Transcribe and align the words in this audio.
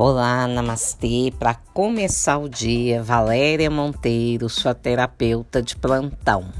Olá, 0.00 0.46
namastê. 0.46 1.32
Para 1.40 1.56
começar 1.74 2.38
o 2.38 2.48
dia, 2.48 3.02
Valéria 3.02 3.68
Monteiro, 3.68 4.48
sua 4.48 4.72
terapeuta 4.72 5.60
de 5.60 5.74
plantão. 5.74 6.52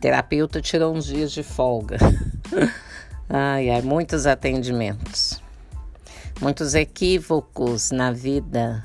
terapeuta 0.00 0.62
tirou 0.62 0.94
uns 0.94 1.04
dias 1.04 1.30
de 1.30 1.42
folga. 1.42 1.98
ai, 3.28 3.68
ai, 3.68 3.82
muitos 3.82 4.26
atendimentos. 4.26 5.42
Muitos 6.40 6.74
equívocos 6.74 7.90
na 7.90 8.10
vida. 8.10 8.82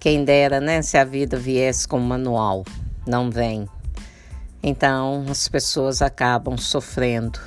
Quem 0.00 0.24
dera, 0.24 0.60
né, 0.60 0.82
se 0.82 0.98
a 0.98 1.04
vida 1.04 1.36
viesse 1.36 1.86
com 1.86 2.00
manual. 2.00 2.64
Não 3.06 3.30
vem. 3.30 3.68
Então, 4.60 5.26
as 5.30 5.46
pessoas 5.46 6.02
acabam 6.02 6.58
sofrendo 6.58 7.38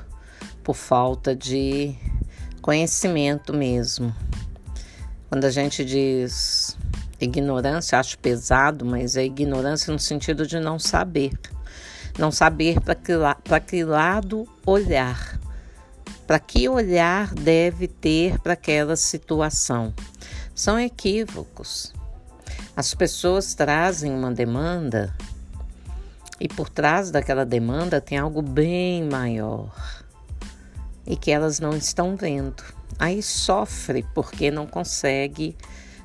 por 0.64 0.74
falta 0.74 1.36
de 1.36 1.94
conhecimento 2.62 3.54
mesmo 3.54 4.16
quando 5.30 5.46
a 5.46 5.50
gente 5.50 5.84
diz 5.84 6.78
ignorância, 7.20 8.00
acho 8.00 8.18
pesado, 8.20 8.86
mas 8.86 9.16
é 9.16 9.26
ignorância 9.26 9.92
no 9.92 10.00
sentido 10.00 10.46
de 10.46 10.60
não 10.60 10.78
saber. 10.78 11.32
Não 12.18 12.32
saber 12.32 12.80
para 12.80 12.96
que, 12.96 13.14
que 13.68 13.84
lado 13.84 14.48
olhar. 14.66 15.40
Para 16.26 16.40
que 16.40 16.70
olhar 16.70 17.34
deve 17.34 17.88
ter 17.88 18.40
para 18.40 18.54
aquela 18.54 18.96
situação. 18.96 19.94
São 20.54 20.80
equívocos. 20.80 21.94
As 22.76 22.94
pessoas 22.94 23.54
trazem 23.54 24.12
uma 24.14 24.32
demanda 24.32 25.14
e 26.40 26.48
por 26.48 26.70
trás 26.70 27.12
daquela 27.12 27.46
demanda 27.46 28.02
tem 28.02 28.18
algo 28.18 28.42
bem 28.42 29.04
maior 29.04 30.05
e 31.06 31.16
que 31.16 31.32
elas 31.32 31.60
não 31.60 31.76
estão 31.76 32.16
vendo 32.16 32.64
aí 32.98 33.22
sofre 33.22 34.06
porque 34.14 34.50
não 34.50 34.66
consegue 34.66 35.56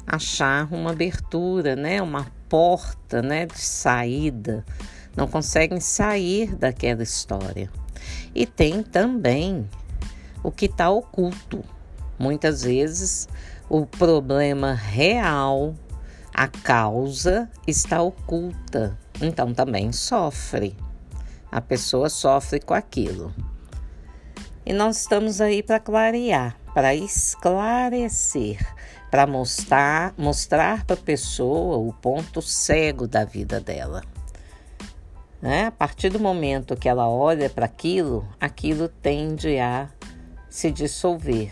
achar 0.06 0.72
uma 0.72 0.91
abertura, 0.91 1.77
né, 1.77 2.02
uma 2.02 2.27
porta, 2.48 3.22
né, 3.22 3.47
de 3.47 3.60
saída. 3.60 4.64
Não 5.16 5.27
conseguem 5.27 5.80
sair 5.80 6.55
daquela 6.56 7.02
história. 7.02 7.70
E 8.34 8.47
tem 8.47 8.83
também 8.83 9.69
o 10.42 10.50
que 10.50 10.66
está 10.66 10.91
oculto. 10.91 11.62
Muitas 12.19 12.62
vezes 12.62 13.28
o 13.69 13.86
problema 13.86 14.72
real, 14.72 15.75
a 16.34 16.48
causa 16.48 17.48
está 17.66 18.03
oculta. 18.03 18.98
Então 19.20 19.53
também 19.53 19.92
sofre. 19.92 20.77
A 21.53 21.60
pessoa 21.60 22.08
sofre 22.08 22.60
com 22.60 22.75
aquilo. 22.75 23.34
E 24.70 24.72
nós 24.72 24.98
estamos 24.98 25.40
aí 25.40 25.64
para 25.64 25.80
clarear 25.80 26.56
para 26.72 26.94
esclarecer, 26.94 28.64
para 29.10 29.26
mostrar, 29.26 30.14
mostrar 30.16 30.84
para 30.84 30.94
a 30.94 31.02
pessoa 31.02 31.76
o 31.76 31.92
ponto 31.92 32.40
cego 32.40 33.08
da 33.08 33.24
vida 33.24 33.58
dela. 33.58 34.04
Né? 35.42 35.66
A 35.66 35.72
partir 35.72 36.10
do 36.10 36.20
momento 36.20 36.76
que 36.76 36.88
ela 36.88 37.08
olha 37.08 37.50
para 37.50 37.66
aquilo, 37.66 38.24
aquilo 38.41 38.86
tende 38.86 39.58
a 39.58 39.88
se 40.48 40.70
dissolver, 40.70 41.50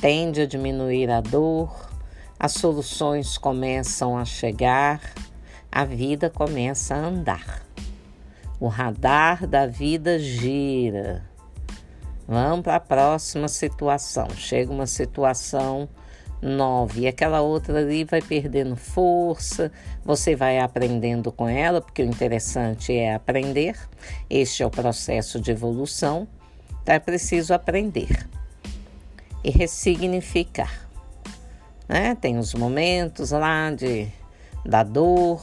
tende 0.00 0.40
a 0.40 0.46
diminuir 0.46 1.08
a 1.08 1.20
dor, 1.20 1.88
as 2.36 2.50
soluções 2.50 3.38
começam 3.38 4.18
a 4.18 4.24
chegar, 4.24 5.00
a 5.70 5.84
vida 5.84 6.28
começa 6.28 6.96
a 6.96 6.98
andar. 6.98 7.62
O 8.58 8.66
radar 8.66 9.46
da 9.46 9.68
vida 9.68 10.18
gira 10.18 11.30
Vamos 12.26 12.62
para 12.62 12.76
a 12.76 12.80
próxima 12.80 13.48
situação. 13.48 14.28
Chega 14.30 14.72
uma 14.72 14.86
situação 14.86 15.88
nova 16.40 16.98
e 16.98 17.06
aquela 17.06 17.40
outra 17.40 17.78
ali 17.78 18.04
vai 18.04 18.20
perdendo 18.20 18.74
força, 18.74 19.70
você 20.04 20.34
vai 20.34 20.58
aprendendo 20.58 21.30
com 21.30 21.48
ela, 21.48 21.80
porque 21.80 22.02
o 22.02 22.06
interessante 22.06 22.92
é 22.92 23.14
aprender. 23.14 23.76
Este 24.28 24.62
é 24.62 24.66
o 24.66 24.70
processo 24.70 25.40
de 25.40 25.52
evolução. 25.52 26.26
Então 26.82 26.94
é 26.94 26.98
preciso 26.98 27.54
aprender 27.54 28.28
e 29.44 29.50
ressignificar. 29.50 30.88
Né? 31.88 32.16
Tem 32.20 32.38
os 32.38 32.54
momentos 32.54 33.30
lá 33.30 33.70
de 33.70 34.08
da 34.64 34.82
dor, 34.82 35.42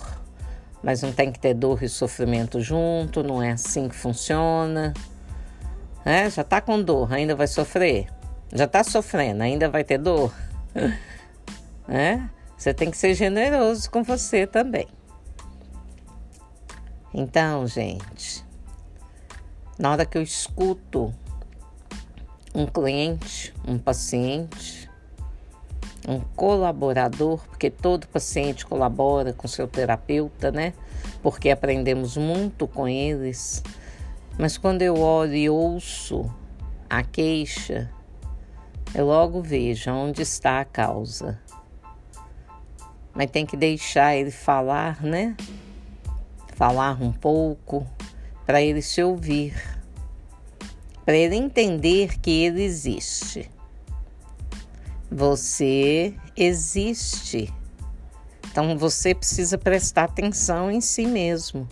mas 0.82 1.02
não 1.02 1.12
tem 1.12 1.32
que 1.32 1.40
ter 1.40 1.54
dor 1.54 1.84
e 1.84 1.90
sofrimento 1.90 2.62
junto, 2.62 3.22
não 3.22 3.44
é 3.44 3.52
assim 3.52 3.90
que 3.90 3.96
funciona. 3.96 4.94
É, 6.10 6.28
já 6.28 6.44
tá 6.44 6.60
com 6.60 6.82
dor, 6.82 7.14
ainda 7.14 7.36
vai 7.36 7.46
sofrer? 7.46 8.08
Já 8.52 8.68
tá 8.68 8.84
sofrendo, 8.84 9.44
ainda 9.44 9.70
vai 9.70 9.84
ter 9.84 10.00
dor? 10.00 10.34
é? 11.88 12.20
Você 12.58 12.74
tem 12.74 12.90
que 12.90 12.98
ser 12.98 13.14
generoso 13.14 13.92
com 13.92 14.02
você 14.02 14.48
também. 14.48 14.88
Então, 17.14 17.68
gente, 17.68 18.44
na 19.78 19.92
hora 19.92 20.04
que 20.04 20.18
eu 20.18 20.24
escuto 20.24 21.14
um 22.56 22.66
cliente, 22.66 23.54
um 23.68 23.78
paciente, 23.78 24.90
um 26.08 26.22
colaborador, 26.36 27.40
porque 27.50 27.70
todo 27.70 28.08
paciente 28.08 28.66
colabora 28.66 29.32
com 29.32 29.48
seu 29.48 29.68
terapeuta, 29.68 30.52
né? 30.52 30.74
Porque 31.22 31.52
aprendemos 31.52 32.18
muito 32.18 32.68
com 32.68 32.88
eles 32.88 33.62
mas 34.40 34.58
quando 34.58 34.82
eu 34.82 34.98
olho 34.98 35.36
e 35.36 35.50
ouço 35.50 36.34
a 36.90 37.04
queixa, 37.04 37.92
eu 38.96 39.06
logo 39.06 39.42
vejo 39.42 39.92
onde 39.92 40.22
está 40.22 40.62
a 40.62 40.66
causa. 40.66 41.38
Mas 43.14 43.30
tem 43.30 43.46
que 43.46 43.58
deixar 43.58 44.16
ele 44.16 44.32
falar, 44.32 45.04
né? 45.04 45.36
Falar 46.56 47.02
um 47.02 47.12
pouco 47.12 47.86
para 48.46 48.62
ele 48.62 48.82
se 48.82 49.04
ouvir, 49.04 49.54
para 51.04 51.18
ele 51.18 51.36
entender 51.36 52.18
que 52.18 52.32
ele 52.32 52.64
existe. 52.64 53.52
Você 55.12 56.16
existe. 56.34 57.54
Então 58.50 58.78
você 58.78 59.14
precisa 59.14 59.58
prestar 59.58 60.06
atenção 60.06 60.72
em 60.72 60.80
si 60.80 61.06
mesmo, 61.06 61.68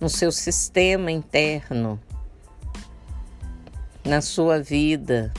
no 0.00 0.08
seu 0.08 0.32
sistema 0.32 1.12
interno 1.12 2.00
na 4.08 4.22
sua 4.22 4.60
vida. 4.60 5.30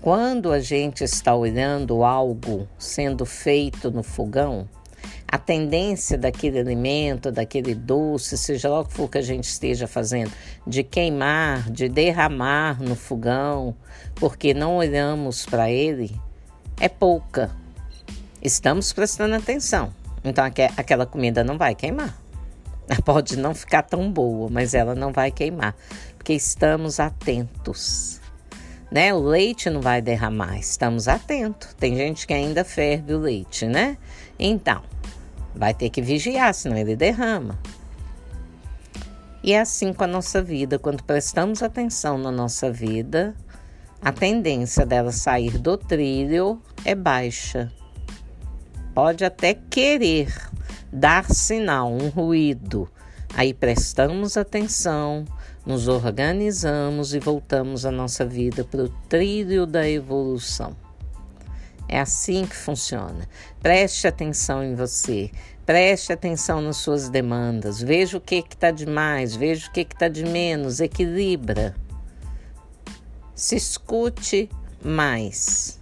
Quando 0.00 0.52
a 0.52 0.60
gente 0.60 1.02
está 1.02 1.34
olhando 1.34 2.04
algo 2.04 2.68
sendo 2.78 3.24
feito 3.24 3.90
no 3.90 4.02
fogão, 4.02 4.68
a 5.26 5.38
tendência 5.38 6.18
daquele 6.18 6.58
alimento, 6.58 7.32
daquele 7.32 7.74
doce, 7.74 8.36
seja 8.36 8.68
lá 8.68 8.80
o 8.80 8.84
que 8.84 8.92
for 8.92 9.08
que 9.08 9.16
a 9.16 9.22
gente 9.22 9.44
esteja 9.44 9.86
fazendo, 9.86 10.30
de 10.66 10.84
queimar, 10.84 11.70
de 11.70 11.88
derramar 11.88 12.80
no 12.82 12.94
fogão, 12.94 13.74
porque 14.14 14.52
não 14.52 14.76
olhamos 14.76 15.46
para 15.46 15.70
ele, 15.70 16.14
é 16.78 16.90
pouca. 16.90 17.50
Estamos 18.42 18.92
prestando 18.92 19.34
atenção. 19.34 19.94
Então 20.22 20.44
aquela 20.76 21.06
comida 21.06 21.42
não 21.42 21.56
vai 21.56 21.74
queimar. 21.74 22.23
Pode 23.04 23.36
não 23.36 23.54
ficar 23.54 23.82
tão 23.82 24.10
boa, 24.10 24.48
mas 24.50 24.74
ela 24.74 24.94
não 24.94 25.12
vai 25.12 25.30
queimar, 25.30 25.74
porque 26.16 26.32
estamos 26.32 27.00
atentos. 27.00 28.20
Né? 28.90 29.12
O 29.12 29.18
leite 29.18 29.70
não 29.70 29.80
vai 29.80 30.00
derramar, 30.00 30.58
estamos 30.58 31.08
atentos. 31.08 31.74
Tem 31.74 31.96
gente 31.96 32.26
que 32.26 32.34
ainda 32.34 32.64
ferve 32.64 33.14
o 33.14 33.18
leite, 33.18 33.66
né? 33.66 33.96
Então, 34.38 34.82
vai 35.54 35.74
ter 35.74 35.90
que 35.90 36.02
vigiar, 36.02 36.52
senão 36.54 36.76
ele 36.76 36.94
derrama. 36.94 37.58
E 39.42 39.52
é 39.52 39.60
assim 39.60 39.92
com 39.92 40.04
a 40.04 40.06
nossa 40.06 40.42
vida, 40.42 40.78
quando 40.78 41.02
prestamos 41.02 41.62
atenção 41.62 42.16
na 42.16 42.30
nossa 42.30 42.70
vida, 42.70 43.34
a 44.00 44.12
tendência 44.12 44.86
dela 44.86 45.12
sair 45.12 45.58
do 45.58 45.76
trilho 45.76 46.60
é 46.84 46.94
baixa. 46.94 47.72
Pode 48.94 49.24
até 49.24 49.54
querer 49.54 50.32
dar 50.94 51.28
sinal, 51.28 51.92
um 51.92 52.08
ruído. 52.08 52.88
Aí 53.34 53.52
prestamos 53.52 54.36
atenção, 54.36 55.24
nos 55.66 55.88
organizamos 55.88 57.12
e 57.14 57.18
voltamos 57.18 57.84
a 57.84 57.90
nossa 57.90 58.24
vida 58.24 58.62
para 58.62 58.84
o 58.84 58.88
trilho 59.08 59.66
da 59.66 59.88
evolução. 59.88 60.76
É 61.88 61.98
assim 61.98 62.46
que 62.46 62.54
funciona. 62.54 63.28
Preste 63.60 64.06
atenção 64.06 64.62
em 64.62 64.76
você, 64.76 65.32
preste 65.66 66.12
atenção 66.12 66.60
nas 66.60 66.76
suas 66.76 67.08
demandas, 67.08 67.80
veja 67.82 68.16
o 68.16 68.20
que 68.20 68.36
está 68.36 68.70
de 68.70 68.86
mais, 68.86 69.34
veja 69.34 69.68
o 69.68 69.72
que 69.72 69.80
está 69.80 70.06
de 70.06 70.24
menos, 70.24 70.78
equilibra. 70.78 71.74
Se 73.34 73.56
escute 73.56 74.48
mais. 74.82 75.80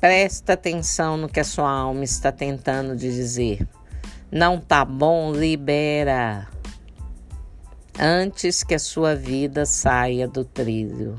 Presta 0.00 0.52
atenção 0.52 1.16
no 1.16 1.28
que 1.28 1.40
a 1.40 1.44
sua 1.44 1.70
alma 1.70 2.04
está 2.04 2.30
tentando 2.30 2.96
dizer. 2.96 3.66
Não 4.30 4.60
tá 4.60 4.84
bom, 4.84 5.32
libera 5.32 6.46
antes 7.98 8.62
que 8.62 8.74
a 8.74 8.78
sua 8.78 9.16
vida 9.16 9.66
saia 9.66 10.28
do 10.28 10.44
trilho. 10.44 11.18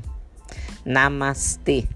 Namastê. 0.84 1.86